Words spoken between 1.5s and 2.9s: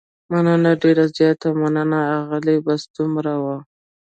مننه، اغلې، بس